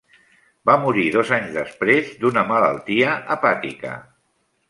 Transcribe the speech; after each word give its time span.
Va 0.69 0.75
morir 0.85 1.03
dos 1.15 1.33
anys 1.37 1.51
després 1.57 2.09
d'una 2.23 2.43
malaltia 2.53 3.13
hepàtica. 3.35 3.93